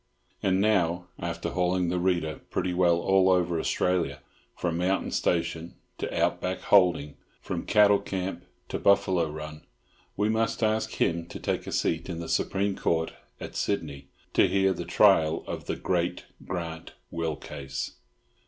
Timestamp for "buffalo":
8.79-9.29